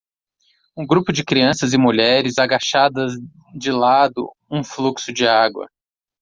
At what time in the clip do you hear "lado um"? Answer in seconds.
3.71-4.63